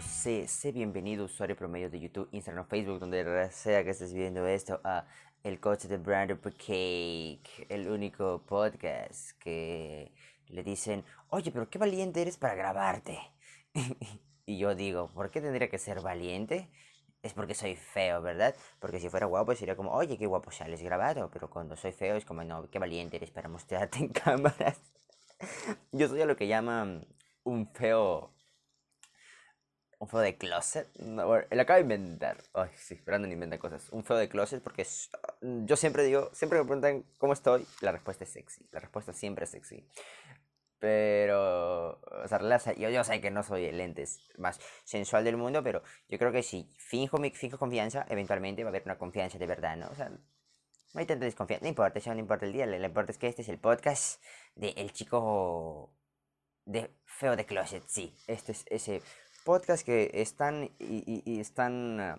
[0.00, 4.80] sé, sé bienvenido usuario promedio de YouTube, Instagram Facebook, donde sea que estés viendo esto,
[4.84, 5.06] a
[5.42, 10.12] el coche de Brandon Cake, el único podcast que
[10.48, 13.18] le dicen, oye, pero qué valiente eres para grabarte.
[14.46, 16.70] y yo digo, ¿por qué tendría que ser valiente?
[17.22, 18.54] Es porque soy feo, ¿verdad?
[18.80, 22.16] Porque si fuera guapo sería como, oye, qué guapo sales grabado, pero cuando soy feo
[22.16, 24.78] es como, no, qué valiente eres para mostrarte en cámaras.
[25.92, 27.06] yo soy a lo que llaman
[27.44, 28.35] un feo
[29.98, 30.88] un feo de closet.
[30.98, 32.36] No, bueno, acaba de inventar.
[32.54, 33.88] Ay, sí, Brandon inventa cosas.
[33.90, 35.10] Un feo de closet porque es,
[35.40, 38.66] yo siempre digo, siempre me preguntan cómo estoy, la respuesta es sexy.
[38.72, 39.86] La respuesta siempre es sexy.
[40.78, 45.62] Pero, o sea, yo, yo sé que no soy el lentes más sensual del mundo,
[45.62, 49.38] pero yo creo que si finjo, mi, finjo confianza, eventualmente va a haber una confianza
[49.38, 49.88] de verdad, ¿no?
[49.88, 51.64] O sea, no hay tanta desconfianza.
[51.64, 52.66] No importa, eso no importa el día.
[52.66, 54.22] Lo, lo importante es que este es el podcast
[54.54, 55.94] de El Chico
[56.66, 57.82] de Feo de Closet.
[57.86, 59.02] Sí, este es ese
[59.46, 62.18] podcast que es tan, y, y, es tan ah,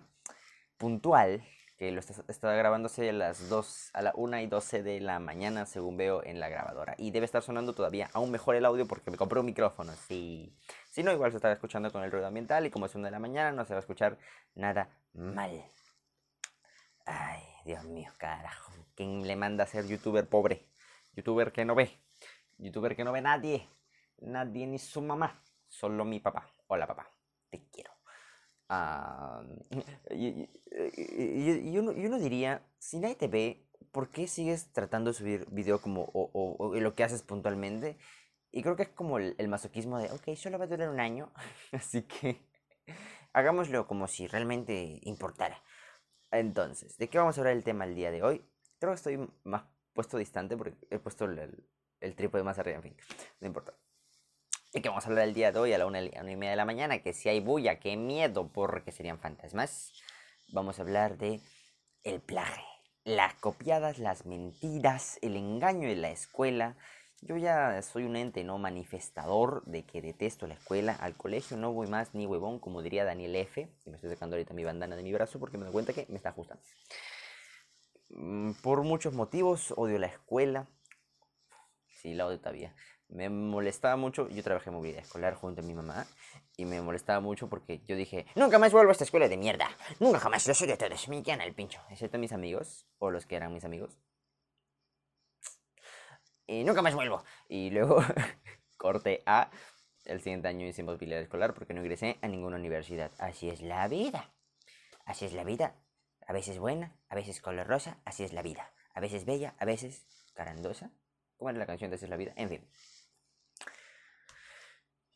[0.78, 1.44] puntual
[1.76, 5.66] que lo está, grabándose a las 2, a la 1 y 12 de la mañana,
[5.66, 6.94] según veo en la grabadora.
[6.96, 9.92] Y debe estar sonando todavía aún mejor el audio porque me compré un micrófono.
[9.92, 10.56] Si,
[10.90, 13.10] si no, igual se estará escuchando con el ruido ambiental y como es 1 de
[13.10, 14.16] la mañana, no se va a escuchar
[14.54, 15.62] nada mal.
[17.04, 18.72] Ay, Dios mío, carajo.
[18.96, 20.66] ¿Quién le manda a ser youtuber pobre?
[21.12, 21.90] Youtuber que no ve.
[22.56, 23.68] Youtuber que no ve nadie.
[24.16, 25.42] Nadie ni su mamá.
[25.68, 26.50] Solo mi papá.
[26.66, 27.17] Hola, papá
[27.50, 27.92] te quiero.
[28.70, 29.44] Uh,
[30.10, 30.48] y,
[30.96, 35.14] y, y, uno, y, uno, diría, si nadie te ve, ¿por qué sigues tratando de
[35.14, 37.96] subir video como o, o, o lo que haces puntualmente?
[38.50, 41.00] Y creo que es como el, el, masoquismo de, ok, solo va a durar un
[41.00, 41.32] año,
[41.72, 42.46] así que
[43.32, 45.62] hagámoslo como si realmente importara.
[46.30, 48.44] Entonces, ¿de qué vamos a hablar el tema el día de hoy?
[48.78, 51.68] Creo que estoy más puesto distante porque he puesto el, el,
[52.00, 52.96] el trípode más arriba, en fin,
[53.40, 53.74] no importa.
[54.72, 56.56] Y que vamos a hablar el día de hoy a la una, y media de
[56.56, 59.94] la mañana, que si hay bulla, qué miedo, porque serían fantasmas.
[60.48, 61.40] Vamos a hablar de
[62.04, 62.62] el plaje,
[63.04, 66.76] las copiadas, las mentiras, el engaño en la escuela.
[67.22, 70.92] Yo ya soy un ente no manifestador de que detesto la escuela.
[71.00, 73.72] Al colegio no voy más ni huevón, como diría Daniel F.
[73.86, 76.04] Y me estoy sacando ahorita mi bandana de mi brazo porque me doy cuenta que
[76.10, 76.62] me está ajustando.
[78.10, 80.68] Mm, por muchos motivos odio la escuela.
[82.02, 82.74] Sí, la odio todavía
[83.08, 86.06] me molestaba mucho, yo trabajé en movilidad escolar junto a mi mamá,
[86.56, 89.68] y me molestaba mucho porque yo dije, nunca más vuelvo a esta escuela de mierda,
[90.00, 93.26] nunca jamás lo soy de todos, me quedan el pincho, excepto mis amigos, o los
[93.26, 93.98] que eran mis amigos.
[96.48, 97.22] Y nunca más vuelvo.
[97.48, 98.02] Y luego
[98.78, 99.50] corté a,
[100.06, 103.12] el siguiente año hice movilidad escolar porque no ingresé a ninguna universidad.
[103.18, 104.32] Así es la vida.
[105.04, 105.74] Así es la vida.
[106.26, 108.72] A veces buena, a veces color rosa, así es la vida.
[108.94, 110.90] A veces bella, a veces carandosa.
[111.36, 112.32] ¿Cómo era la canción de Así es la vida?
[112.36, 112.66] En fin.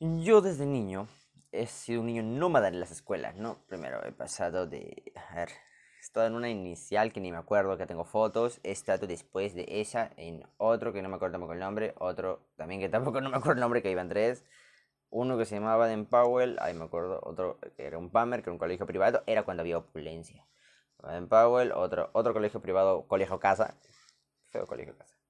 [0.05, 1.07] Yo desde niño
[1.53, 3.59] he sido un niño nómada en las escuelas, ¿no?
[3.69, 5.13] Primero he pasado de...
[5.15, 8.59] A ver, he estado en una inicial que ni me acuerdo, que tengo fotos.
[8.65, 11.95] He estado después de esa en otro que no me acuerdo tampoco el nombre.
[12.01, 14.45] Otro también que tampoco no me acuerdo el nombre, que iban tres.
[15.09, 17.21] Uno que se llamaba Den Powell, ahí me acuerdo.
[17.23, 19.23] Otro que era un PAMER, que era un colegio privado.
[19.27, 20.45] Era cuando había opulencia.
[21.05, 23.77] Den Powell, otro, otro colegio privado, colegio casa.
[24.51, 25.22] Feo colegio casa.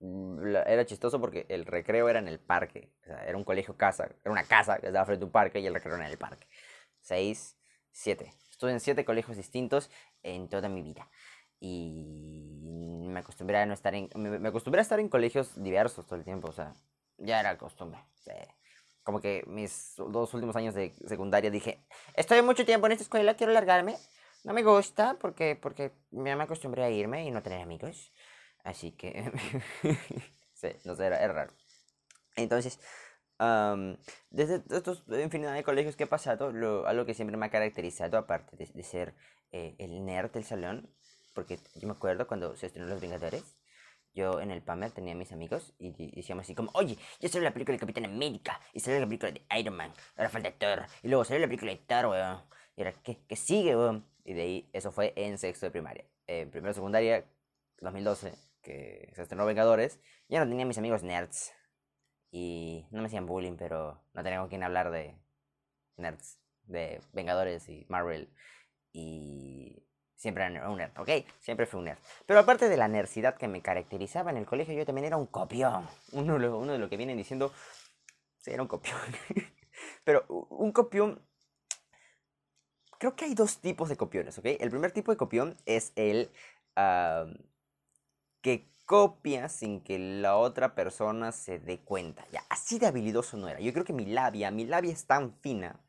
[0.00, 2.92] Mm, era chistoso porque el recreo era en el parque.
[3.02, 5.60] O sea, era un colegio casa, era una casa que estaba frente a un parque
[5.60, 6.46] y el recreo era en el parque.
[7.00, 7.56] Seis,
[7.90, 8.32] siete.
[8.50, 9.90] Estuve en siete colegios distintos
[10.22, 11.08] en toda mi vida.
[11.60, 14.08] Y me acostumbré a no estar en.
[14.14, 16.48] Me, acostumbré a estar en colegios diversos todo el tiempo.
[16.48, 16.74] O sea,
[17.18, 18.00] ya era costumbre.
[19.02, 21.80] como que mis dos últimos años de secundaria dije:
[22.14, 23.96] Estoy mucho tiempo en esta escuela, quiero largarme.
[24.44, 28.12] No me gusta porque, porque me acostumbré a irme y no tener amigos.
[28.68, 29.32] Así que,
[30.52, 31.54] sí, no sé, era, raro.
[32.36, 32.78] Entonces,
[34.28, 38.18] desde estos infinidad de colegios que he pasado, lo, algo que siempre me ha caracterizado,
[38.18, 39.14] aparte de, ser
[39.52, 40.94] eh, el nerd del salón,
[41.32, 43.56] porque yo me acuerdo cuando se estrenó Los Vengadores,
[44.12, 47.48] yo en el PAMER tenía a mis amigos y, decíamos así como, oye, ya salió
[47.48, 50.84] la película de Capitán América, y salió la película de Iron Man, ahora falta Thor,
[51.02, 52.42] y luego salió la película de Thor, weón,
[52.76, 54.06] y era, ¿qué, qué sigue, weón?
[54.24, 56.04] Y de ahí, eso fue en sexto de primaria.
[56.26, 57.24] En primero secundaria,
[57.80, 59.98] 2012, que se estrenó Vengadores,
[60.28, 61.54] ya no tenía mis amigos nerds.
[62.30, 65.16] Y no me hacían bullying, pero no tenía con quién hablar de
[65.96, 68.28] nerds, de Vengadores y Marvel.
[68.92, 71.08] Y siempre era un nerd, ¿ok?
[71.40, 71.98] Siempre fui un nerd.
[72.26, 75.26] Pero aparte de la nerdcidad que me caracterizaba en el colegio, yo también era un
[75.26, 75.88] copión.
[76.12, 77.52] Uno, uno de lo que vienen diciendo,
[78.40, 78.98] sí, era un copión.
[80.04, 81.22] pero un copión
[82.98, 84.46] creo que hay dos tipos de copiones, ¿ok?
[84.60, 86.30] El primer tipo de copión es el
[88.40, 92.26] que copia sin que la otra persona se dé cuenta.
[92.32, 93.60] Ya, así de habilidoso no era.
[93.60, 95.80] Yo creo que mi labia, mi labia es tan fina.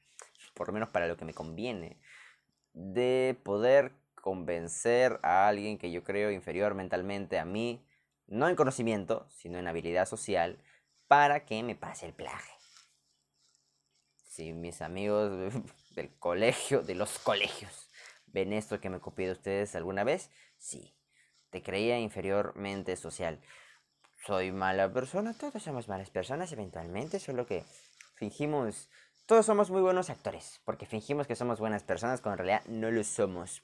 [0.54, 2.01] por lo menos para lo que me conviene,
[2.74, 7.86] de poder convencer a alguien que yo creo inferior mentalmente a mí,
[8.28, 10.62] no en conocimiento, sino en habilidad social,
[11.07, 12.51] para que me pase el plaje.
[14.28, 15.54] Si mis amigos
[15.96, 17.90] del colegio, de los colegios,
[18.28, 20.99] ven esto que me copié de ustedes alguna vez, sí,
[21.50, 23.40] te creía inferiormente social.
[24.25, 27.63] Soy mala persona, todos somos malas personas eventualmente, solo que
[28.16, 28.90] fingimos,
[29.25, 32.92] todos somos muy buenos actores, porque fingimos que somos buenas personas cuando en realidad no
[32.92, 33.63] lo somos.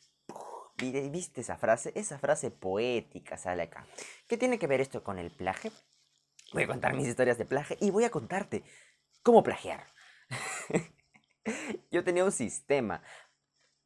[0.78, 1.92] ¿Viste esa frase?
[1.96, 3.86] Esa frase poética sale acá.
[4.28, 5.72] ¿Qué tiene que ver esto con el plaje?
[6.54, 8.64] Voy a contar mis historias de plaje y voy a contarte
[9.24, 9.86] cómo plagiar.
[11.92, 13.02] Yo tenía un sistema.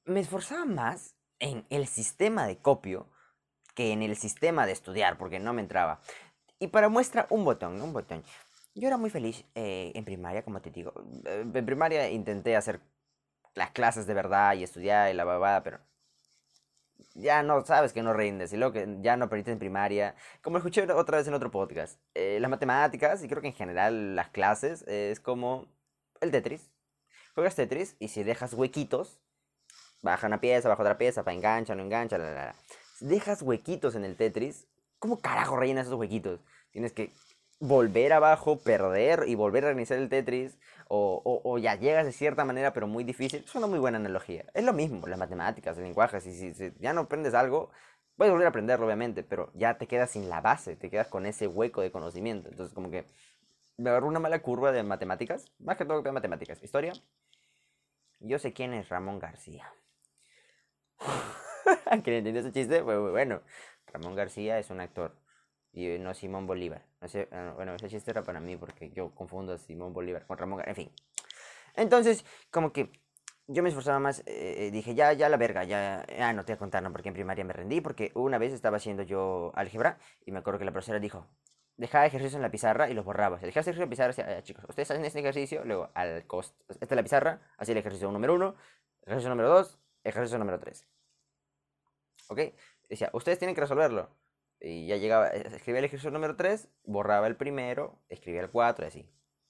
[0.05, 3.09] Me esforzaba más en el sistema de copio
[3.79, 6.01] que en el sistema de estudiar, porque no me entraba.
[6.59, 8.25] Y para muestra, un botón, un botón.
[8.75, 10.91] Yo era muy feliz eh, en primaria, como te digo.
[11.23, 12.81] Eh, en primaria intenté hacer
[13.53, 15.79] las clases de verdad y estudiar y la babada, pero
[17.13, 20.13] ya no sabes que no rindes y luego que ya no aprendiste en primaria.
[20.41, 24.13] Como escuché otra vez en otro podcast, eh, las matemáticas y creo que en general
[24.13, 25.67] las clases es como
[26.19, 26.69] el Tetris.
[27.33, 29.21] Juegas Tetris y si dejas huequitos,
[30.01, 32.55] baja una pieza, baja otra pieza, para engancha, no engancha, la, la, la.
[33.01, 34.67] Dejas huequitos en el Tetris,
[34.99, 36.39] ¿cómo carajo rellenas esos huequitos?
[36.71, 37.11] Tienes que
[37.59, 40.57] volver abajo, perder y volver a reiniciar el Tetris,
[40.87, 43.43] o, ya llegas de cierta manera, pero muy difícil.
[43.45, 44.45] Es una muy buena analogía.
[44.53, 46.19] Es lo mismo, las matemáticas, el lenguaje.
[46.19, 47.69] Si, si, si, ya no aprendes algo,
[48.17, 51.25] puedes volver a aprenderlo, obviamente, pero ya te quedas sin la base, te quedas con
[51.25, 52.49] ese hueco de conocimiento.
[52.49, 53.05] Entonces, como que
[53.77, 56.61] me agarró una mala curva de matemáticas, más que todo de matemáticas.
[56.63, 56.93] Historia.
[58.19, 59.71] Yo sé quién es Ramón García.
[62.03, 62.81] ¿Quién entendió ese chiste?
[62.81, 63.41] Bueno,
[63.87, 65.15] Ramón García es un actor
[65.71, 66.85] y no Simón Bolívar.
[67.01, 70.25] No sé, ah, bueno, ese chiste era para mí porque yo confundo a Simón Bolívar
[70.25, 70.91] con Ramón En fin.
[71.75, 72.91] Entonces, como que
[73.47, 76.53] yo me esforzaba más, eh, eh, dije, ya, ya la verga, ya, ah, no te
[76.53, 79.51] voy a contar, no, porque en primaria me rendí, porque una vez estaba haciendo yo
[79.55, 81.25] álgebra y me acuerdo que la profesora dijo,
[81.77, 83.39] dejaba ejercicios en la pizarra y los borraba.
[83.39, 86.63] Si dejabas ejercicio en la pizarra, decía, chicos, ustedes hacen este ejercicio, luego al costo,
[86.69, 88.55] esta es la pizarra, así el ejercicio número uno,
[89.01, 90.87] ejercicio número dos, ejercicio número tres.
[92.29, 92.39] ¿Ok?
[92.87, 94.09] Decía, ustedes tienen que resolverlo.
[94.61, 98.85] Y ya llegaba, eh, escribía el ejercicio número 3, borraba el primero, escribía el 4
[98.85, 99.09] y así.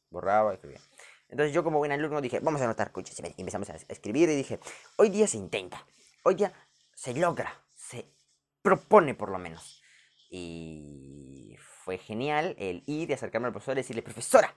[0.10, 0.80] Borraba, escribía.
[1.28, 3.20] Entonces yo como buen alumno dije, vamos a anotar, coches.
[3.20, 4.60] Y empezamos a escribir y dije,
[4.98, 5.86] hoy día se intenta,
[6.24, 6.54] hoy día
[6.96, 8.06] se logra, se
[8.62, 9.84] propone por lo menos.
[10.32, 14.56] Y fue genial el ir y acercarme al profesor y decirle, profesora,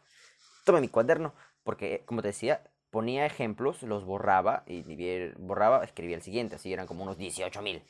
[0.65, 1.35] tome mi cuaderno,
[1.65, 6.87] porque como te decía, ponía ejemplos, los borraba y borraba, escribía el siguiente, así eran
[6.87, 7.83] como unos 18 mil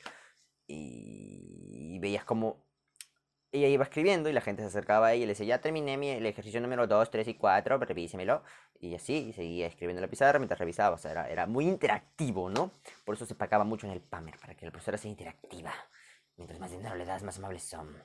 [0.67, 2.65] y, veías como
[3.51, 5.95] ella iba escribiendo y la gente se acercaba a ella y le decía, ya terminé
[5.95, 8.43] mi, el ejercicio número 2, 3 y 4, revísemelo.
[8.79, 10.95] Y así, y seguía escribiendo en la pizarra mientras revisaba.
[10.95, 12.71] O sea, era, era, muy interactivo, ¿no?
[13.05, 15.71] Por eso se pagaba mucho en el PAMER, para que la profesora sea interactiva.
[16.35, 17.95] Mientras más dinero le das, más amables son.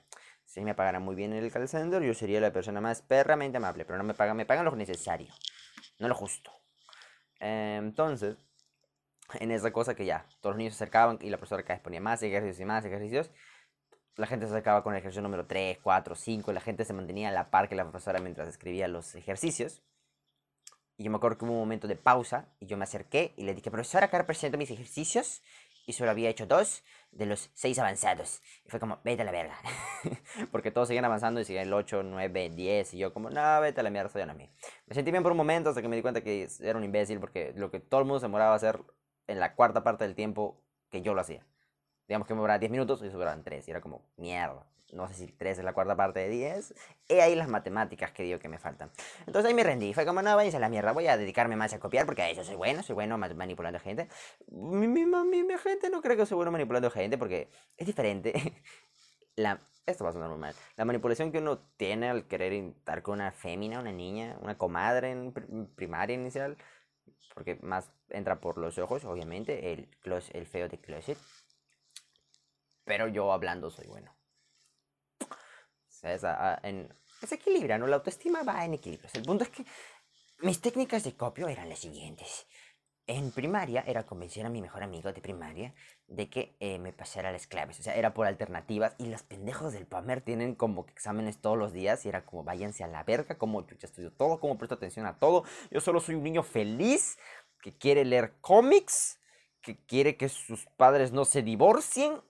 [0.45, 3.59] Si me pagaran muy bien en el call center, yo sería la persona más perramente
[3.59, 5.33] amable, pero no me pagan, me pagan lo necesario,
[5.99, 6.51] no lo justo.
[7.39, 8.39] entonces,
[9.35, 11.83] en esa cosa que ya, todos los niños se acercaban y la profesora cada vez
[11.83, 13.31] ponía más ejercicios y más ejercicios.
[14.17, 16.93] La gente se acercaba con el ejercicio número 3, 4, 5, y la gente se
[16.93, 19.83] mantenía a la par que la profesora mientras escribía los ejercicios.
[20.97, 23.45] Y yo me acuerdo que hubo un momento de pausa y yo me acerqué y
[23.45, 25.43] le dije, profesora, acá presento mis ejercicios.
[25.87, 28.43] Y solo había hecho dos de los seis avanzados.
[28.67, 29.57] Y fue como, vete a la verga.
[30.51, 32.95] Porque todos seguían avanzando y seguían el 8, 9, 10.
[32.95, 34.51] Y yo como, no, vete a la mierda, soy a mí.
[34.87, 37.21] Me sentí bien por un momento hasta que me di cuenta que era un imbécil
[37.21, 38.83] porque lo que todo el mundo se demoraba a hacer
[39.29, 41.47] en la cuarta parte del tiempo que yo lo hacía.
[42.09, 43.69] Digamos que me duraba 10 minutos y sobraban 3.
[43.69, 44.67] Y era como, mierda.
[44.93, 46.75] No sé si 3 es la cuarta parte de 10.
[47.09, 48.91] He ahí las matemáticas que digo que me faltan.
[49.27, 49.93] Entonces ahí me rendí.
[49.93, 50.93] Fue como, no, váyanse a la mierda.
[50.93, 52.83] Voy a dedicarme más a copiar porque a eso soy bueno.
[52.83, 54.09] Soy bueno manipulando gente.
[54.51, 58.33] Mi, mi, mi, mi gente no creo que soy bueno manipulando gente porque es diferente.
[59.37, 60.55] la, esto va a sonar muy mal.
[60.77, 65.11] La manipulación que uno tiene al querer estar con una fémina, una niña, una comadre
[65.11, 65.33] en
[65.75, 66.57] primaria inicial
[67.35, 69.89] porque más entra por los ojos, obviamente, el,
[70.33, 71.19] el feo de closet.
[72.85, 74.17] Pero yo hablando soy bueno.
[76.03, 76.23] Es,
[76.63, 77.87] en, es equilibrio, ¿no?
[77.87, 79.11] La autoestima va en equilibrio.
[79.13, 79.65] El punto es que
[80.41, 82.47] mis técnicas de copio eran las siguientes
[83.09, 85.75] en primaria era convencer a mi mejor amigo de primaria
[86.07, 87.81] de que eh, me pasara las claves.
[87.81, 88.95] O sea, era por alternativas.
[88.99, 92.05] Y los pendejos del PAMER tienen como que exámenes todos los días.
[92.05, 95.19] Y era como, váyanse a la verga, como yo estudio todo, como presto atención a
[95.19, 95.45] todo.
[95.71, 97.19] Yo solo soy un niño feliz
[97.63, 99.19] que quiere leer cómics,
[99.63, 102.21] que quiere que sus padres no se divorcien.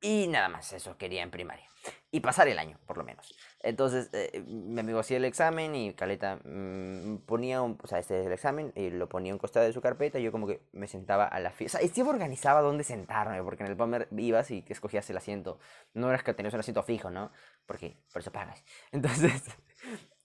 [0.00, 1.66] Y nada más, eso quería en primaria.
[2.10, 3.32] y pasar el año, por lo menos.
[3.62, 8.20] Entonces, eh, mi amigo hacía el examen y Caleta mm, ponía, un, o sea, este
[8.20, 10.62] es el examen, y lo ponía un costado de su carpeta y yo como que
[10.72, 11.66] me sentaba a la fila.
[11.66, 15.18] O sea, siempre organizaba dónde sentarme, porque en el Palmer ibas y que escogías el
[15.18, 15.58] asiento.
[15.92, 17.30] No eras que tenías un asiento fijo, ¿no?
[17.66, 18.64] Porque por eso pagas.
[18.92, 19.42] Entonces,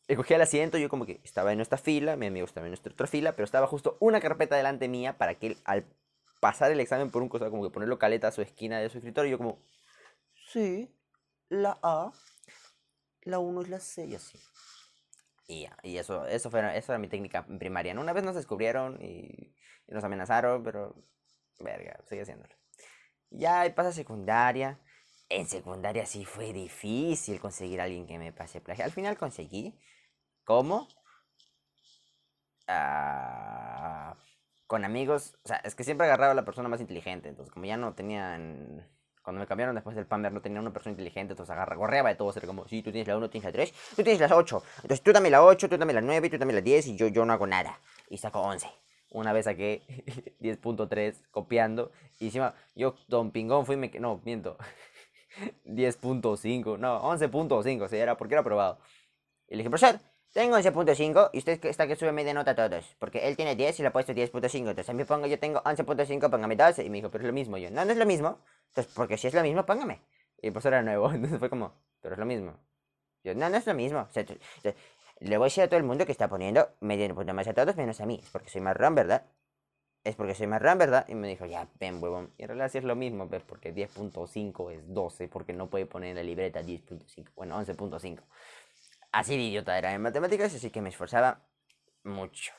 [0.08, 2.94] escogía el asiento, yo como que estaba en nuestra fila, mi amigo estaba en nuestra
[2.94, 5.86] otra fila, pero estaba justo una carpeta delante mía para que él, al
[6.40, 9.00] pasar el examen por un costado, como que ponerlo caleta a su esquina de su
[9.00, 9.60] escritorio, y yo como,
[10.52, 10.90] sí,
[11.50, 12.14] la A,
[13.26, 14.40] la 1 es la C y así.
[15.48, 18.00] Y ya, y eso, eso, fue, eso era mi técnica primaria.
[18.00, 19.54] Una vez nos descubrieron y,
[19.88, 20.96] nos amenazaron, pero
[21.60, 22.56] verga, sigue haciéndolo.
[23.30, 24.80] Ya pasa secundaria.
[25.30, 28.86] En secundaria sí fue difícil conseguir a alguien que me pase plagio.
[28.86, 29.80] Al final conseguí.
[30.44, 30.88] ¿Cómo?
[32.68, 34.18] Ah,
[34.68, 35.38] con amigos.
[35.44, 37.30] O sea, es que siempre agarraba a la persona más inteligente.
[37.30, 38.88] Entonces, como ya no tenían
[39.26, 42.16] cuando me cambiaron después del Pamber no tenía una persona inteligente, entonces agarra, gorreaba de
[42.16, 44.64] todo, era como, sí, tú tienes la 1, tienes la 3, tú tienes las 8,
[44.76, 47.08] entonces tú también la 8, tú también la 9, tú también la 10 y yo,
[47.08, 47.80] yo no hago nada.
[48.08, 48.70] Y saco 11.
[49.10, 49.82] Una vez saqué
[50.42, 54.58] 10.3 copiando y encima yo, don Pingón, fui, me, no, miento,
[55.66, 58.78] 10.5, no, 11.5, o sea, era porque era aprobado.
[59.48, 60.00] Y le dije, profesor,
[60.36, 62.96] tengo 11.5 y usted está que sube media nota a todos.
[63.00, 64.58] Porque él tiene 10 y le ha puesto 10.5.
[64.58, 66.84] Entonces a mí pongo, yo tengo 11.5, póngame 12.
[66.84, 67.58] Y me dijo, pero es lo mismo.
[67.58, 68.40] Yo, no, no es lo mismo.
[68.76, 70.02] Entonces, porque si es lo mismo, póngame.
[70.42, 71.10] Y pues era nuevo.
[71.14, 72.60] Entonces fue como, pero es lo mismo.
[73.24, 74.08] Yo, no, no es lo mismo.
[75.20, 77.54] le voy a decir a todo el mundo que está poniendo media nota más a
[77.54, 78.20] todos menos a mí.
[78.22, 79.26] Es porque soy marrón, ¿verdad?
[80.04, 81.06] Es porque soy marrón, ¿verdad?
[81.08, 82.34] Y me dijo, ya, ven, huevón.
[82.38, 83.44] Y en realidad sí es lo mismo, ¿ves?
[83.44, 87.32] Porque 10.5 es 12, porque no puede poner en la libreta 10.5.
[87.34, 88.24] Bueno, 11.5.
[89.14, 91.48] Así de idiota era en matemáticas, así que me esforzaba
[92.04, 92.52] mucho.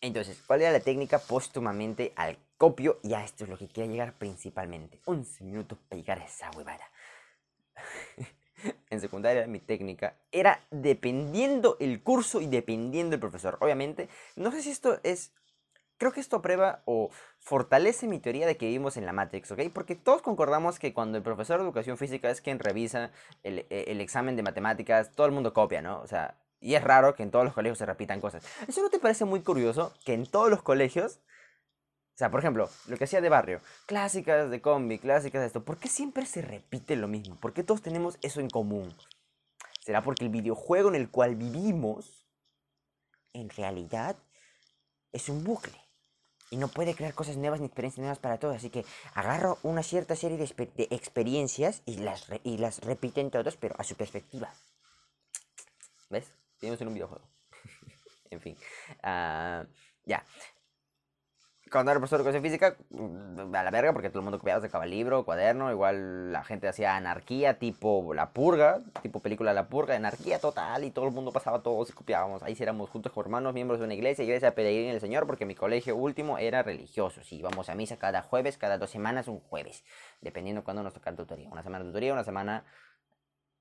[0.00, 3.00] Entonces, ¿cuál era la técnica póstumamente al copio?
[3.02, 5.00] Y a esto es lo que quería llegar principalmente.
[5.04, 6.90] 11 minutos para llegar a esa huevada.
[8.90, 13.58] en secundaria mi técnica era dependiendo el curso y dependiendo el profesor.
[13.60, 15.32] Obviamente, no sé si esto es
[15.98, 19.60] Creo que esto prueba o fortalece mi teoría de que vivimos en la Matrix, ¿ok?
[19.72, 23.12] Porque todos concordamos que cuando el profesor de educación física es quien revisa
[23.44, 26.00] el, e, examen de matemáticas, todo el mundo copia, ¿no?
[26.02, 28.44] O sea, y es raro que en todos los colegios se repitan cosas.
[28.66, 31.20] ¿Eso no te parece muy curioso que en todos los colegios
[32.14, 35.64] o sea, por ejemplo, lo que hacía de barrio, clásicas de combi, clásicas de esto,
[35.64, 37.36] ¿por qué siempre se repite lo mismo?
[37.36, 38.96] ¿Por qué todos tenemos eso en común?
[39.84, 42.26] ¿Será porque el videojuego en el cual vivimos,
[43.34, 44.16] en realidad,
[45.12, 45.78] es un bucle?
[46.50, 48.56] y no puede crear cosas nuevas ni experiencias nuevas para todos.
[48.56, 48.84] Así que
[49.14, 53.96] agarro una cierta serie de, experiencias y las, y las repiten todos, pero a su
[53.96, 54.54] perspectiva.
[56.08, 56.32] ¿Ves?
[56.58, 57.28] Tenemos en un videojuego.
[58.30, 58.56] en fin.
[59.02, 59.66] Uh,
[60.04, 60.24] ya
[61.70, 64.60] cuando era profesor de educación física, mm, a la verga, porque todo el mundo copiaba,
[64.60, 69.96] sacaba libro, cuaderno, igual la gente hacía anarquía, tipo La Purga, tipo película La Purga,
[69.96, 72.42] anarquía total, y todo el mundo pasaba todos y copiábamos.
[72.42, 75.44] Ahí sí éramos juntos con hermanos, miembros de una iglesia, iglesia peregrina del Señor, porque
[75.44, 79.40] mi colegio último era religioso, sí, íbamos a misa cada jueves, cada dos semanas, un
[79.40, 79.84] jueves,
[80.20, 81.48] dependiendo cuándo nos toca tutoría.
[81.50, 82.64] Una semana tutoría, una semana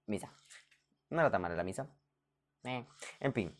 [0.05, 0.31] misa.
[1.09, 1.87] No era tan mala la misa.
[2.65, 2.85] Eh.
[3.19, 3.55] En fin,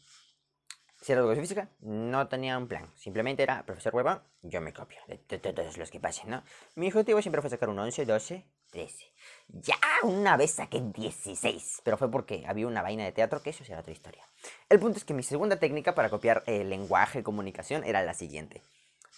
[1.06, 2.90] si era educación física, no tenía un plan.
[2.96, 6.44] Simplemente era, profesor hueva, yo me copio de, todos los que pasen, ¿no?
[6.74, 9.06] Mi objetivo siempre fue sacar un 11, 12, 13.
[9.50, 13.64] Ya una vez saqué 16, pero fue porque había una vaina de teatro que eso
[13.64, 14.26] será otra historia.
[14.68, 18.64] El punto es que mi segunda técnica para copiar el lenguaje comunicación era la siguiente.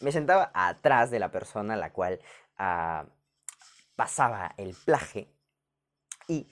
[0.01, 2.19] Me sentaba atrás de la persona a la cual
[2.57, 3.05] ah,
[3.95, 5.31] pasaba el plaje
[6.27, 6.49] y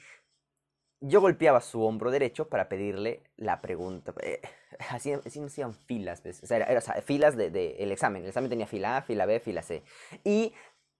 [1.07, 4.13] yo golpeaba su hombro derecho para pedirle la pregunta.
[4.21, 4.41] Eh,
[4.89, 6.43] así, así no hacían filas, ¿ves?
[6.43, 8.23] O sea, era, filas del de, el examen.
[8.23, 9.83] El examen tenía fila A, fila B, fila C.
[10.23, 10.53] Y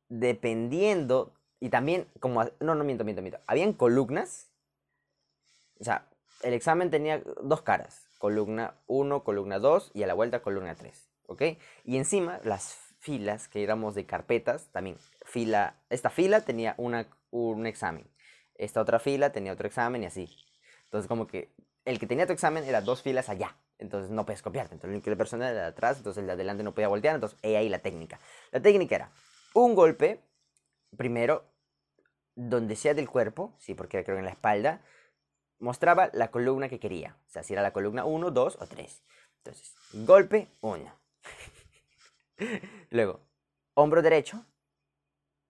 [0.08, 3.40] dependiendo, y también, como, no, no miento, miento, miento.
[3.48, 4.52] Habían columnas.
[5.80, 6.08] O sea,
[6.44, 8.08] el examen tenía dos caras.
[8.20, 11.10] Columna 1, columna 2 y a la vuelta columna 3.
[11.28, 11.42] ¿Ok?
[11.84, 17.66] Y encima las filas que éramos de carpetas, también fila, esta fila tenía una, un
[17.68, 18.08] examen
[18.56, 20.30] esta otra fila tenía otro examen y así.
[20.86, 21.54] Entonces, como que
[21.86, 23.58] el que tenía tu examen era dos filas allá.
[23.78, 24.76] Entonces no puedes copiarte.
[24.76, 27.16] Entonces, la persona de atrás, entonces el de adelante no podía voltear.
[27.16, 28.20] Entonces, ahí la técnica.
[28.52, 29.12] La técnica era
[29.54, 30.22] un golpe,
[30.98, 31.46] primero,
[32.36, 34.82] donde sea del cuerpo, sí, porque creo que en la espalda,
[35.60, 37.18] mostraba la columna que quería.
[37.28, 39.04] O sea, si era la columna 1, 2 o 3.
[39.38, 40.94] Entonces, golpe 1.
[42.90, 43.22] Luego,
[43.74, 44.46] hombro derecho,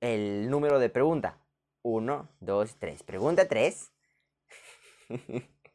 [0.02, 1.40] el número de pregunta,
[1.86, 3.04] 1, 2, 3.
[3.04, 3.92] Pregunta 3.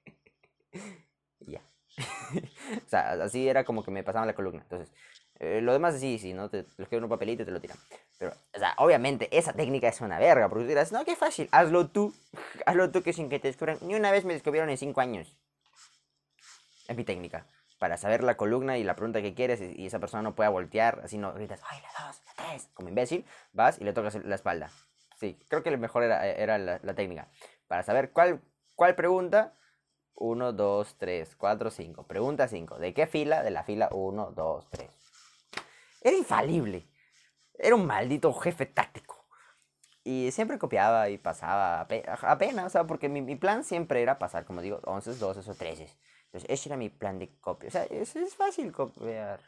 [1.41, 1.61] ya.
[2.87, 4.63] o sea, así era como que me pasaban la columna.
[4.63, 4.93] Entonces,
[5.43, 6.51] Eh, lo demás sí, sí, ¿no?
[6.51, 7.79] Te lo en un papelito y te lo tiran.
[8.19, 11.49] Pero, o sea, obviamente esa técnica es una verga, porque tú dirás, no, qué fácil,
[11.51, 12.13] hazlo tú,
[12.67, 13.79] hazlo tú que sin que te descubran.
[13.83, 15.35] Ni una vez me descubrieron en cinco años.
[16.89, 17.47] Es mi técnica.
[17.79, 21.01] Para saber la columna y la pregunta que quieres y esa persona no pueda voltear,
[21.03, 23.25] así no gritas, ay, la dos, la tres, como imbécil,
[23.55, 24.71] vas y le tocas la espalda.
[25.21, 27.29] Sí, creo que lo mejor era, era la, la técnica.
[27.69, 28.41] Para saber cuál,
[28.75, 29.55] cuál pregunta
[30.15, 32.07] 1, 2, 3, 4, 5.
[32.07, 32.79] Pregunta 5.
[32.79, 33.43] ¿De qué fila?
[33.43, 34.91] De la fila 1, 2, 3.
[36.01, 36.89] Era infalible.
[37.53, 39.29] Era un maldito jefe táctico.
[40.03, 44.47] Y siempre copiaba y pasaba apenas, o sea, porque mi, mi, plan siempre era pasar,
[44.47, 45.87] como digo, 11, 12 o 13.
[46.25, 47.69] Entonces, ese era mi plan de copia.
[47.69, 49.41] O sea, es, es fácil copiar.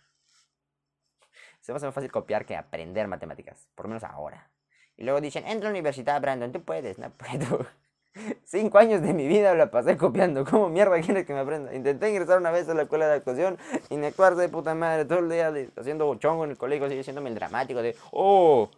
[1.62, 4.51] Es más fácil copiar que aprender matemáticas, por lo menos ahora.
[4.96, 7.66] Y luego dicen, entra a la universidad, Brandon, tú puedes, no puedo.
[8.44, 10.44] Cinco años de mi vida la pasé copiando.
[10.44, 11.74] ¿Cómo mierda quieres que me aprenda?
[11.74, 13.58] Intenté ingresar una vez a la escuela de actuación
[13.88, 17.34] y me de puta madre todo el día haciendo chongo en el colegio, haciéndome el
[17.34, 18.70] dramático de ¡Oh!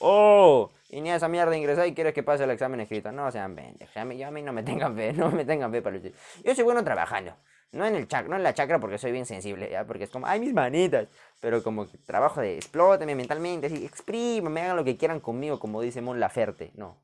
[0.00, 0.70] ¡Oh!
[0.90, 3.10] Y ni a esa mierda ingresar y quieres que pase el examen escrito.
[3.12, 3.96] No sean pendejos.
[3.96, 6.14] A mí, a mí no me tengan fe, no me tengan fe para lucir.
[6.44, 7.34] Yo soy bueno trabajando.
[7.72, 9.86] No en, el chac no en la chacra porque soy bien sensible, ¿ya?
[9.86, 11.08] Porque es como, ¡ay, mis manitas!
[11.40, 15.80] Pero como que trabajo de explóteme mentalmente, así, me hagan lo que quieran conmigo, como
[15.80, 16.72] dice Mon Laferte.
[16.74, 16.98] No.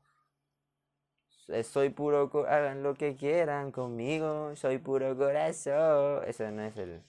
[1.63, 6.23] Soy puro, hagan lo que quieran conmigo, soy puro corazón.
[6.27, 7.01] Ese no es el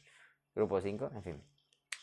[0.55, 1.50] grupo 5, en fin.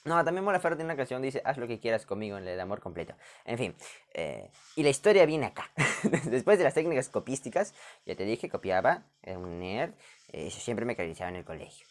[0.07, 2.57] No, también Mola Ferro tiene una canción, dice, haz lo que quieras conmigo en el
[2.61, 3.13] amor completo.
[3.43, 3.75] En fin,
[4.13, 5.69] eh, y la historia viene acá.
[6.23, 7.73] Después de las técnicas copísticas,
[8.05, 9.91] ya te dije, copiaba, era un nerd,
[10.29, 11.85] eh, eso siempre me acariciaba en el colegio.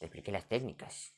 [0.00, 1.14] Te expliqué las técnicas.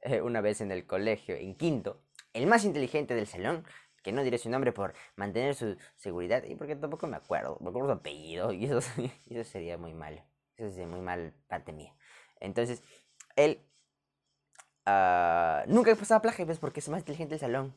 [0.00, 2.00] Eh, una vez en el colegio, en quinto,
[2.32, 3.66] el más inteligente del salón
[4.02, 7.68] que no diré su nombre por mantener su seguridad y porque tampoco me acuerdo, me
[7.68, 8.78] acuerdo su apellido y eso,
[9.28, 10.22] eso sería muy malo,
[10.56, 11.94] eso sería muy mal parte mía.
[12.40, 12.82] Entonces,
[13.36, 13.60] él
[14.86, 16.58] uh, nunca pasaba plagio, ¿ves?
[16.58, 17.74] Porque es más inteligente el salón.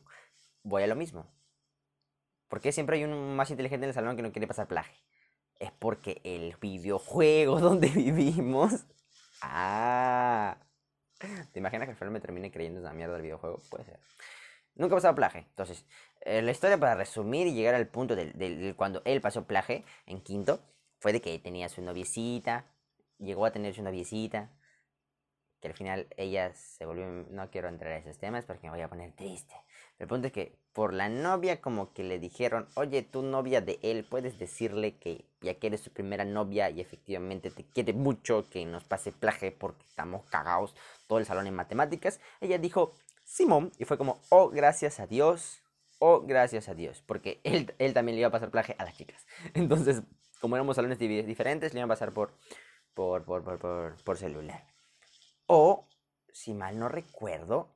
[0.62, 1.26] Voy a lo mismo.
[2.48, 4.96] ¿Por qué siempre hay un más inteligente en el salón que no quiere pasar plagio?
[5.58, 8.84] Es porque el videojuego donde vivimos...
[9.42, 10.58] Ah...
[11.52, 13.60] ¿Te imaginas que final me termine creyendo esa mierda del videojuego?
[13.70, 13.98] Puede ser.
[14.76, 15.40] Nunca pasaba plaje.
[15.50, 15.84] Entonces,
[16.20, 20.20] eh, la historia para resumir y llegar al punto de, cuando él pasó plaje en
[20.20, 20.60] quinto
[21.00, 22.66] fue de que tenía su noviecita,
[23.18, 24.50] llegó a tener su noviecita,
[25.60, 28.82] que al final ella se volvió, no quiero entrar a esos temas porque me voy
[28.82, 29.54] a poner triste.
[29.98, 33.80] El punto es que por la novia como que le dijeron, oye, tu novia de
[33.82, 38.48] él, puedes decirle que ya que eres su primera novia y efectivamente te quiere mucho,
[38.48, 40.76] que nos pase plaje porque estamos cagados
[41.08, 42.20] todo el salón en matemáticas.
[42.40, 42.94] Ella dijo,
[43.24, 45.62] Simón, y fue como, oh, gracias a Dios,
[45.98, 48.96] oh, gracias a Dios, porque él, él también le iba a pasar plaje a las
[48.96, 49.26] chicas.
[49.54, 50.02] Entonces,
[50.40, 52.32] como éramos salones diferentes, le iban a pasar por,
[52.94, 54.64] por, por, por, por, celular.
[55.48, 55.88] O,
[56.30, 57.74] si mal no recuerdo,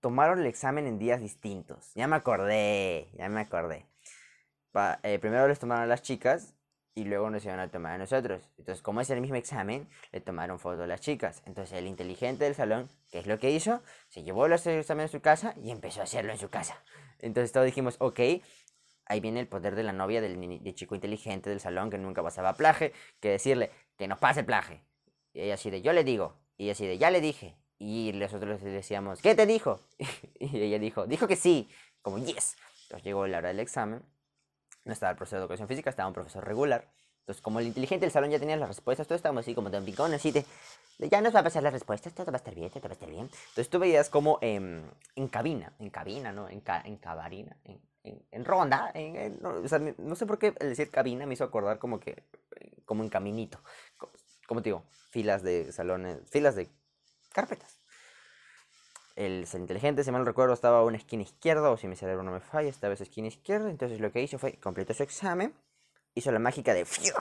[0.00, 1.92] tomaron el examen en días distintos.
[1.94, 3.86] Ya me acordé, ya me acordé.
[5.02, 6.54] Eh, primero les tomaron a las chicas
[6.94, 8.48] y luego nos iban a tomar a nosotros.
[8.58, 11.42] Entonces, como es el mismo examen, le tomaron foto a las chicas.
[11.46, 13.82] Entonces, el inteligente del salón, ¿qué es lo que hizo?
[14.08, 16.80] Se llevó los exámenes a su casa y empezó a hacerlo en su casa.
[17.18, 18.20] Entonces, todos dijimos, ok,
[19.06, 20.38] ahí viene el poder de la novia del,
[20.74, 24.84] chico inteligente del salón que nunca pasaba plaje, que decirle que nos pase plaje.
[25.32, 26.43] Y ella así de, yo le digo.
[26.56, 27.56] Y así de, ya le dije.
[27.78, 29.80] Y nosotros le decíamos, ¿qué te dijo?
[30.40, 31.68] y ella dijo, dijo que sí.
[32.02, 32.56] Como, yes.
[32.84, 34.02] Entonces llegó la hora del examen
[34.84, 36.86] no estaba el profesor de educación física, estaba un profesor regular.
[37.20, 39.84] Entonces, como el inteligente del salón ya tenía las respuestas, todos estábamos así como tan
[39.84, 40.44] picón, así de,
[41.10, 42.92] ya nos va a pasar las respuestas, todo va a estar bien, todo va a
[42.92, 43.30] estar bien.
[43.48, 44.84] Entonces tú veías como en
[45.30, 46.50] cabina, en cabina, ¿no?
[46.50, 47.80] En, en cabarina, en,
[48.30, 48.92] en, ronda,
[49.40, 52.22] no, o sea, no sé por qué el decir cabina me hizo acordar como que,
[52.84, 53.58] como en caminito,
[54.46, 56.68] como te digo, filas de salones, filas de
[57.32, 57.78] carpetas.
[59.16, 62.24] El inteligente, si mal no recuerdo, estaba a una esquina izquierda, o si mi cerebro
[62.24, 63.70] no me falla, esta vez esquina izquierda.
[63.70, 65.54] Entonces lo que hizo fue completó su examen,
[66.14, 67.14] hizo la mágica de ¡Fiu!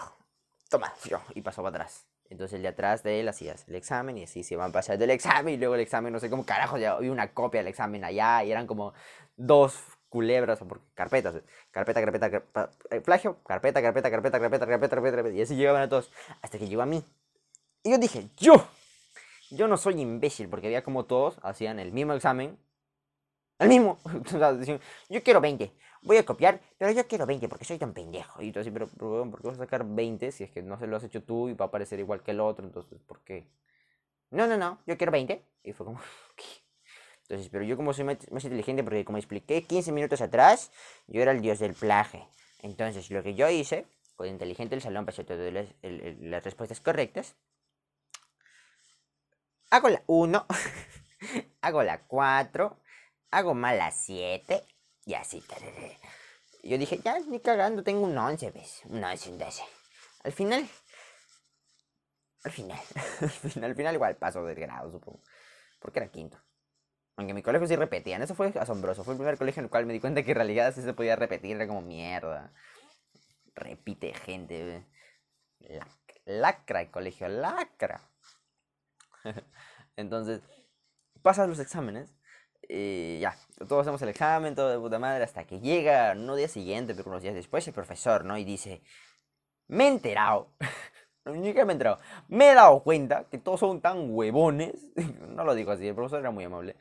[0.70, 1.20] toma, ¡Fiu!
[1.36, 2.06] y pasó para atrás.
[2.30, 5.12] Entonces el de atrás de él hacía el examen y así se iban pasando el
[5.12, 8.04] examen y luego el examen, no sé cómo carajo, ya había una copia del examen
[8.04, 8.94] allá y eran como
[9.38, 9.80] dos
[10.14, 15.36] culebras o carpetas, carpeta, carpeta, carpeta, eh, plagio, carpeta, carpeta, carpeta, carpeta, carpeta, carpeta, carpeta,
[15.36, 16.12] y así llegaban a todos
[16.44, 17.04] hasta que llegó a mí.
[17.82, 18.64] Y yo dije, yo
[19.50, 22.60] yo no soy imbécil porque había como todos hacían el mismo examen.
[23.58, 23.98] El mismo.
[25.10, 25.74] yo quiero 20.
[26.04, 28.40] Voy a copiar, pero yo quiero 20 porque soy tan pendejo.
[28.44, 30.86] Y tú así, pero, ¿por qué vas a sacar 20 si es que no se
[30.86, 32.66] lo has hecho tú y va a parecer igual que el otro?
[32.66, 33.48] Entonces, ¿por qué?
[34.30, 35.44] No, no, no, yo quiero 20.
[35.64, 36.00] Y fue como,
[37.34, 40.72] Entonces, pero yo como soy más, inteligente porque como expliqué 15 minutos atrás,
[41.08, 42.28] yo era el dios del plaje.
[42.60, 47.36] Entonces, lo que yo hice, con inteligente el salón pasé todas las, las respuestas correctas
[49.74, 50.46] hago la 1,
[51.62, 52.80] hago la 4,
[53.32, 54.64] hago mal la 7
[55.06, 55.44] y así.
[56.62, 58.84] Yo dije, ya, ni cagando, tengo un 11, ¿ves?
[58.86, 59.64] Un 11, un 12.
[60.24, 60.70] Al final,
[62.44, 62.80] al final,
[63.64, 65.22] al final, igual paso de grado, supongo.
[65.80, 66.38] Porque era quinto.
[67.16, 69.04] Aunque mi colegio sí repetían, eso fue asombroso.
[69.04, 70.94] Fue el primer colegio en el cual me di cuenta que en realidad sí se
[70.94, 72.52] podía repetir, como mierda.
[73.56, 74.86] Repite gente.
[76.26, 78.02] lacra el colegio, lacra.
[79.96, 80.42] Entonces,
[81.22, 82.16] pasas los exámenes
[82.68, 83.36] y ya,
[83.68, 87.10] todos hacemos el examen, todo de puta madre, hasta que llega, no día siguiente, pero
[87.10, 88.38] unos días después, el profesor, ¿no?
[88.38, 88.82] Y dice,
[89.68, 90.54] me he enterado,
[91.26, 92.00] ni que me he enterado,
[92.30, 94.74] me he dado cuenta que todos son tan huevones,
[95.30, 96.76] no lo digo así, el profesor era muy amable,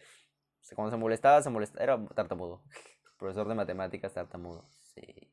[0.74, 2.62] cuando se molestaba, se molestaba, era tartamudo,
[3.18, 5.32] profesor de matemáticas tartamudo, sí.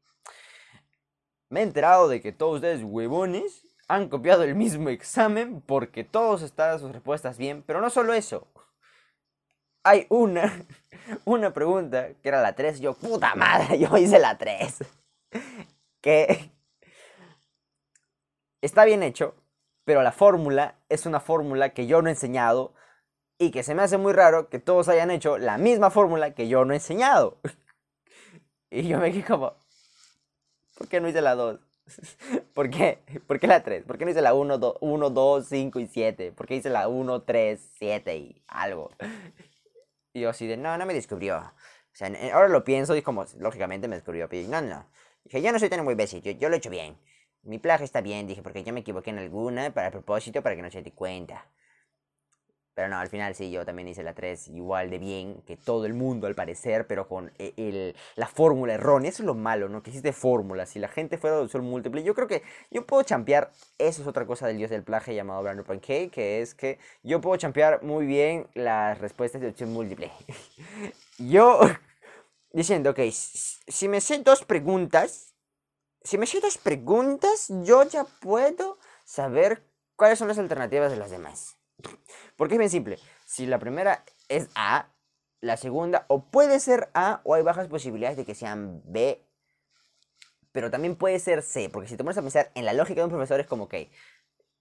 [1.49, 6.43] Me he enterado de que todos ustedes huevones han copiado el mismo examen porque todos
[6.43, 8.47] están sus respuestas bien, pero no solo eso.
[9.83, 10.65] Hay una,
[11.25, 14.83] una pregunta que era la 3, yo, puta madre, yo hice la 3.
[16.01, 16.53] Que
[18.61, 19.35] está bien hecho,
[19.83, 22.73] pero la fórmula es una fórmula que yo no he enseñado
[23.39, 26.49] y que se me hace muy raro que todos hayan hecho la misma fórmula que
[26.49, 27.39] yo no he enseñado.
[28.71, 29.55] Y yo me quedé como,
[30.77, 31.59] ¿por qué no hice la 2?
[32.53, 32.99] ¿Por qué?
[33.25, 33.83] ¿Por qué la 3?
[33.83, 36.31] ¿Por qué no hice la 1, 2, 1, 2 5 y 7?
[36.33, 38.91] ¿Por qué hice la 1, 3, 7 y algo?
[40.13, 41.37] Y yo así de, no, no me descubrió.
[41.37, 44.29] O sea, ahora lo pienso y como, lógicamente me descubrió.
[44.29, 44.85] Pero no, no.
[45.23, 46.97] Dije, yo no soy tan muy imbécil, yo, yo lo he hecho bien.
[47.43, 50.61] Mi plagio está bien, dije, porque yo me equivoqué en alguna para propósito, para que
[50.61, 51.45] no se te cuenta.
[52.79, 55.85] Pero no, al final sí, yo también hice la 3 igual de bien que todo
[55.85, 59.09] el mundo al parecer, pero con e, el, la fórmula errónea.
[59.09, 59.83] Eso es lo malo, ¿no?
[59.83, 60.65] Que hiciste fórmula.
[60.65, 63.51] Si la gente fuera de opción múltiple, yo creo que yo puedo champear.
[63.77, 67.19] Eso es otra cosa del dios del plagio llamado Brandon Pancake, que es que yo
[67.19, 70.09] puedo champear muy bien las respuestas de opción múltiple.
[71.17, 71.59] yo
[72.53, 75.35] diciendo, ok, si me sé dos preguntas,
[76.01, 79.65] si me sé dos preguntas, yo ya puedo saber
[79.97, 81.57] cuáles son las alternativas de las demás.
[82.39, 82.97] Porque es bien simple.
[83.25, 84.87] Si la primera es A,
[85.41, 89.21] la segunda o puede ser A o hay bajas posibilidades de que sean B.
[90.53, 91.69] Pero también puede ser C.
[91.69, 93.91] Porque si te pones a pensar en la lógica de un profesor es como que...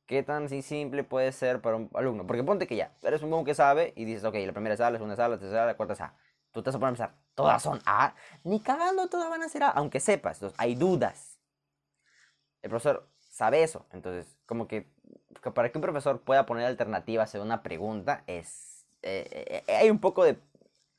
[0.06, 2.26] ¿Qué tan simple puede ser para un alumno?
[2.26, 4.90] Porque ponte que ya, eres un que sabe y dices, ok, la primera es A,
[4.90, 6.16] la segunda es A, la tercera, la cuarta es A.
[6.50, 8.14] Tú te vas a poner a pensar, todas son A.
[8.42, 10.38] Ni cagando todas van a ser A, aunque sepas.
[10.38, 11.38] Entonces, hay dudas.
[12.60, 13.86] El profesor sabe eso.
[13.92, 14.90] Entonces, como que
[15.54, 18.68] para que un profesor pueda poner alternativas en una pregunta, es
[19.02, 20.36] eh, eh, hay un poco de,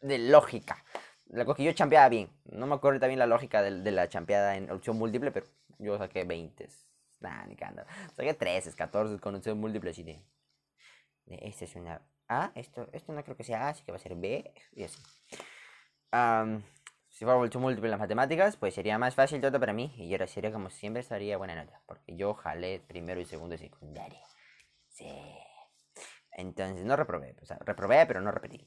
[0.02, 0.84] lógica.
[1.28, 2.30] La cosa que yo champeaba bien.
[2.46, 5.46] No me acuerdo también la lógica de, la champeada en opción múltiple, pero
[5.78, 6.68] yo saqué 20.
[7.20, 7.86] Nah, ni canda.
[8.16, 9.92] Saqué 13, 14 con opción múltiple.
[9.92, 10.22] Así de,
[11.28, 12.52] Este es una A.
[12.56, 14.52] Esto, esto no creo que sea A, así que va a ser B.
[14.74, 15.02] Y así.
[17.20, 19.94] Si fuera opción múltiple en las matemáticas, pues sería más fácil todo para mí.
[19.98, 21.82] Y ahora sería como siempre estaría buena nota.
[21.86, 24.22] Porque yo jalé primero y segundo y secundaria.
[26.32, 27.36] Entonces, no reprobé.
[27.42, 28.66] O sea, reprobé, pero no repetí.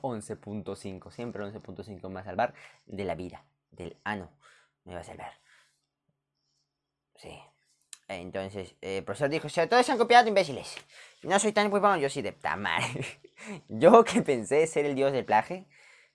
[0.00, 1.10] 11.5.
[1.10, 2.54] Siempre 11.5 me va a salvar
[2.86, 3.44] de la vida.
[3.70, 4.32] Del ano.
[4.84, 5.34] Me va a salvar.
[7.16, 7.38] Sí.
[8.08, 10.74] Entonces, eh, el profesor dijo, o sea, todos se han copiado imbéciles.
[11.22, 12.80] No soy tan bueno, yo sí de tamar.
[13.68, 15.68] yo que pensé ser el dios del plaje,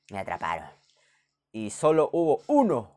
[0.10, 0.84] me atraparon.
[1.56, 2.92] Y solo hubo uno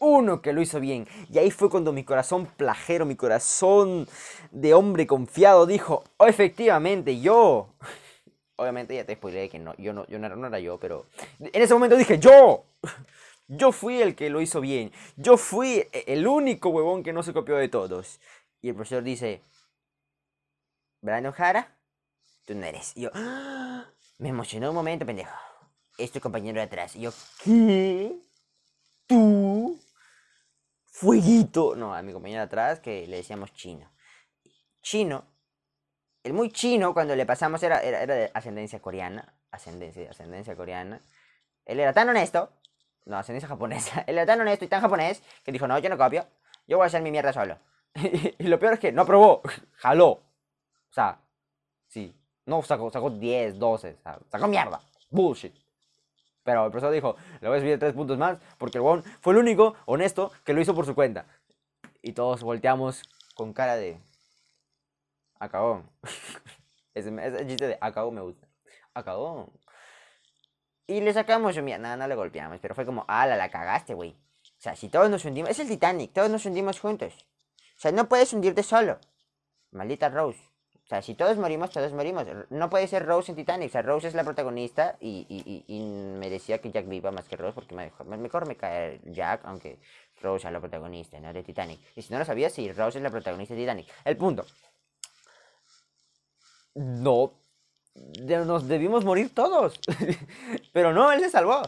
[0.00, 1.06] uno que lo hizo bien.
[1.30, 4.08] Y ahí fue cuando mi corazón plajero, mi corazón
[4.50, 7.68] de hombre confiado dijo, oh, efectivamente, yo.
[8.56, 11.06] Obviamente ya te spoileré que no, yo no, yo no, era yo, pero
[11.38, 12.64] en ese momento dije, yo.
[13.46, 14.92] Yo fui el que lo hizo bien.
[15.16, 18.20] Yo fui el único huevón que no se copió de todos.
[18.62, 19.42] Y el profesor dice,
[21.00, 21.76] Brandon Jara,
[22.44, 22.92] tú no eres.
[22.96, 23.10] Y yo,
[24.18, 25.49] me emocionó un momento, pendejo.
[26.00, 26.96] Es tu compañero de atrás.
[26.96, 27.12] Y yo,
[27.44, 28.16] ¿qué?
[29.06, 29.78] ¿Tú?
[30.86, 31.76] Fueguito.
[31.76, 33.90] No, a mi compañero de atrás que le decíamos chino.
[34.82, 35.24] Chino.
[36.22, 39.34] El muy chino, cuando le pasamos, era, era, de ascendencia coreana.
[39.50, 41.02] Ascendencia, ascendencia coreana.
[41.66, 42.50] Él era tan honesto.
[43.04, 44.00] No, ascendencia japonesa.
[44.06, 46.26] Él era tan honesto y tan japonés que dijo, no, yo no copio.
[46.66, 47.58] Yo voy a hacer mi mierda solo.
[47.94, 49.42] y lo peor es que no probó.
[49.76, 50.08] Jaló.
[50.10, 51.20] O sea,
[51.88, 52.14] sí.
[52.46, 53.98] No sacó, sacó 10, 12.
[54.30, 54.80] sacó mierda.
[55.10, 55.54] Bullshit.
[56.42, 59.34] Pero el profesor dijo, le voy a subir tres puntos más porque el bon fue
[59.34, 61.26] el único honesto que lo hizo por su cuenta.
[62.02, 63.02] Y todos volteamos
[63.34, 64.00] con cara de...
[65.38, 65.84] Acabó.
[66.94, 68.48] ese, chiste de acabó me gusta.
[68.94, 69.52] Acabó.
[70.86, 71.96] Y le sacamos su mierda.
[71.96, 72.58] no le golpeamos.
[72.60, 74.10] Pero fue como, ala, la cagaste, güey.
[74.10, 75.50] O sea, si todos nos hundimos...
[75.50, 77.14] Es el Titanic, todos nos hundimos juntos.
[77.76, 78.98] O sea, no puedes hundirte solo.
[79.70, 80.49] Maldita Rose.
[80.90, 82.26] Sea, si todos morimos, todos morimos.
[82.50, 83.68] No puede ser Rose en Titanic.
[83.68, 87.28] O sea, Rose es la protagonista y, y, y, me decía que Jack viva más
[87.28, 89.78] que Rose porque mejor, mejor me cae Jack, aunque
[90.20, 91.32] Rose es la protagonista ¿no?
[91.32, 91.78] de Titanic.
[91.94, 93.86] Y si no lo sabía, sí, Rose es la protagonista de Titanic.
[94.04, 94.44] El punto.
[96.74, 97.34] No.
[97.94, 99.78] Nos debimos morir todos.
[100.72, 101.62] Pero no, él se salvó.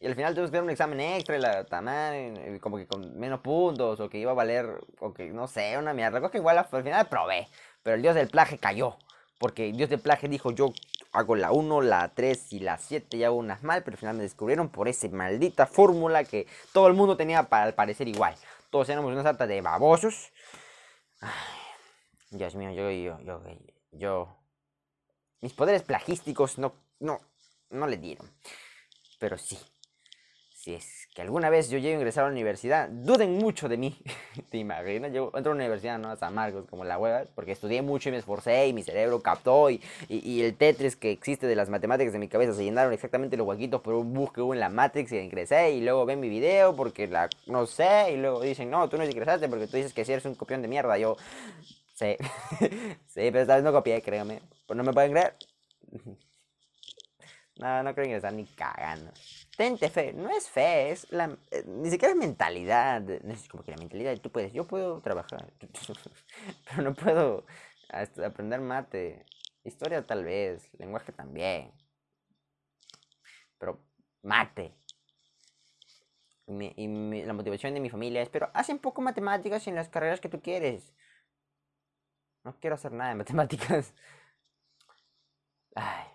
[0.00, 3.18] Y al final tuvimos que dar un examen extra y la tamán, como que con
[3.18, 6.18] menos puntos, o que iba a valer, o que no sé, una mierda.
[6.18, 7.48] Creo que igual al final probé.
[7.82, 8.96] Pero el dios del plaje cayó.
[9.38, 10.72] Porque el dios del plaje dijo, yo
[11.12, 14.16] hago la 1, la 3 y la 7 y hago unas mal, pero al final
[14.16, 18.34] me descubrieron por esa maldita fórmula que todo el mundo tenía para parecer igual.
[18.70, 20.30] Todos éramos una sarta de babosos.
[21.20, 21.30] Ay,
[22.30, 23.42] Dios mío, yo, yo, yo,
[23.92, 24.36] yo,
[25.40, 27.20] mis poderes plagísticos no, no,
[27.70, 28.30] no le dieron.
[29.18, 29.58] Pero sí,
[30.54, 33.76] si es que alguna vez yo llego a ingresar a la universidad, duden mucho de
[33.76, 33.98] mí.
[34.50, 35.12] ¿Te imaginas?
[35.12, 36.10] Yo entro a la universidad, ¿no?
[36.10, 39.20] A San Marcos, como la hueva, porque estudié mucho y me esforcé y mi cerebro
[39.20, 42.92] captó y, y, el Tetris que existe de las matemáticas de mi cabeza se llenaron
[42.92, 46.06] exactamente los huequitos por un bus que hubo en la Matrix y ingresé y luego
[46.06, 49.66] ven mi video porque la, no sé, y luego dicen, no, tú no ingresaste porque
[49.66, 50.96] tú dices que si eres un copión de mierda.
[50.96, 51.16] Yo,
[51.94, 52.16] sí,
[52.60, 54.42] sí, pero esta vez no copié, créame.
[54.66, 55.34] Pues no me pueden creer.
[57.56, 59.12] No, no creo ingresar ni cagando.
[59.60, 63.02] No es fe, es la, eh, ni siquiera mentalidad.
[63.02, 65.52] No es como que la mentalidad, tú puedes, yo puedo trabajar,
[66.70, 67.46] pero no puedo
[68.24, 69.26] aprender mate.
[69.64, 71.72] Historia tal vez, lenguaje también.
[73.58, 73.80] Pero
[74.22, 74.74] mate.
[76.46, 80.28] Y, la motivación de mi familia es, pero hacen poco matemáticas en las carreras que
[80.28, 80.92] tú quieres.
[82.44, 83.94] No quiero hacer nada de matemáticas.
[85.74, 86.10] Ay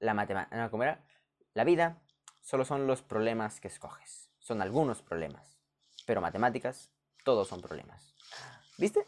[0.00, 0.84] la matemática, no, ¿cómo?
[1.54, 2.00] La vida
[2.40, 4.30] solo son los problemas que escoges.
[4.38, 5.58] Son algunos problemas.
[6.06, 6.90] Pero matemáticas,
[7.24, 8.14] todos son problemas.
[8.78, 9.04] ¿Viste?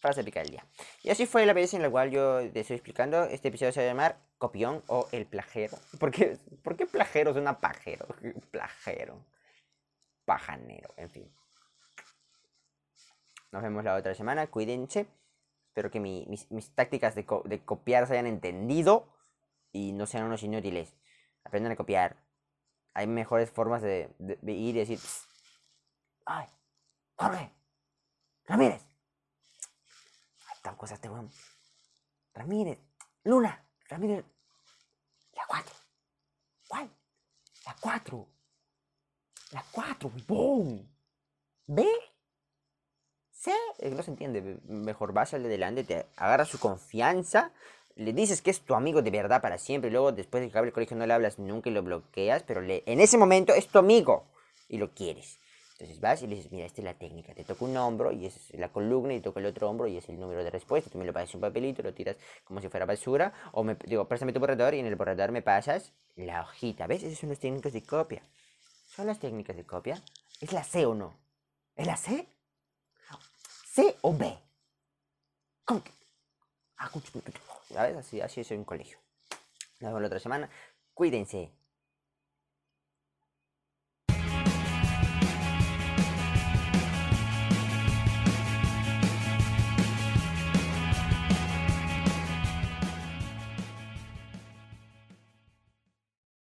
[0.00, 0.66] Frase épica del día.
[1.02, 3.24] Y así fue la vez en la cual yo te estoy explicando.
[3.24, 5.78] Este episodio se va a llamar Copión o El Plajero.
[6.00, 8.06] ¿Por qué, ¿Por qué plajero suena pajero?
[8.50, 9.24] Plajero.
[10.24, 11.32] Pajanero, en fin.
[13.52, 14.48] Nos vemos la otra semana.
[14.48, 15.06] Cuídense.
[15.68, 19.06] Espero que mis, tácticas de, de copiar se hayan entendido
[19.72, 20.94] y no sean unos inútiles.
[21.44, 22.16] Aprendan a copiar.
[22.96, 24.10] Hay mejores formas de,
[24.46, 24.98] ir y decir,
[26.24, 26.46] ¡ay!
[27.16, 27.52] ¡Jorge!
[28.46, 28.82] ¡Ramírez!
[30.46, 31.30] Hay tan cosas de weón.
[32.32, 32.78] Ramírez,
[33.24, 34.24] Luna, Ramírez.
[35.34, 35.74] La 4.
[36.68, 36.90] ¿Cuál?
[37.66, 38.28] La 4.
[39.50, 40.90] La 4, ¡boom!
[41.66, 41.90] ¿Ve?
[43.30, 43.52] ¿Sí?
[43.92, 44.58] No se entiende.
[44.64, 47.52] Mejor vas al de delante, te agarra su confianza
[47.96, 50.52] le dices que es tu amigo de verdad para siempre, y luego después de que
[50.52, 53.54] acabe el colegio no le hablas nunca y lo bloqueas, pero le, en ese momento
[53.54, 54.24] es tu amigo
[54.68, 55.38] y lo quieres.
[55.72, 58.26] Entonces vas y le dices, mira, esta es la técnica, te toco un hombro y
[58.26, 60.96] es la columna y toco el otro hombro y es el número de respuesta, tú
[60.96, 64.32] me lo pasas un papelito, lo tiras como si fuera basura, o me digo, préstame
[64.32, 67.02] tu borrador y en el borrador me pasas la hojita, ¿ves?
[67.02, 68.22] Esas son las técnicas de copia.
[68.86, 70.02] ¿Son las técnicas de copia?
[70.40, 71.14] ¿Es la C o no?
[71.74, 72.26] ¿Es la C?
[73.66, 74.38] ¿C o B?
[75.66, 75.92] ¿Cómo que?
[76.78, 76.90] Ah,
[77.72, 77.96] ¿Sabes?
[77.96, 78.98] Así, es en un colegio.
[79.80, 80.50] Nos vemos la otra semana.
[80.94, 81.52] Cuídense.